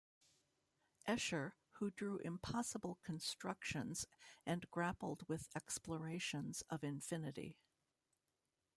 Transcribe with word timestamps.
Escher, 1.07 1.51
who 1.73 1.91
drew 1.91 2.17
impossible 2.17 2.97
constructions 3.03 4.07
and 4.47 4.67
grappled 4.71 5.21
with 5.29 5.47
explorations 5.55 6.63
of 6.71 6.83
infinity. 6.83 7.55